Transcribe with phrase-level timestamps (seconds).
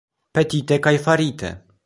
[0.37, 1.55] Petite kaj farite!